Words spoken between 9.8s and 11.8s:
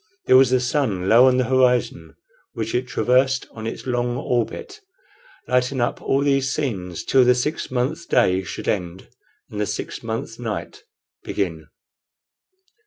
months night begin.